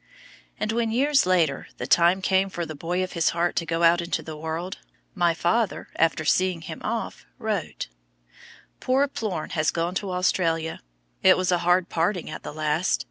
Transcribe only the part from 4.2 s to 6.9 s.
the world, my father, after seeing him